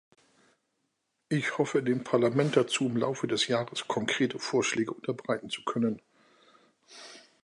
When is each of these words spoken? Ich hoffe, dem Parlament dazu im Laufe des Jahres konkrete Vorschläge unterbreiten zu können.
Ich 1.29 1.59
hoffe, 1.59 1.83
dem 1.83 2.03
Parlament 2.03 2.57
dazu 2.57 2.87
im 2.87 2.97
Laufe 2.97 3.27
des 3.27 3.45
Jahres 3.45 3.87
konkrete 3.87 4.39
Vorschläge 4.39 4.91
unterbreiten 4.93 5.51
zu 5.51 5.63
können. 5.63 6.01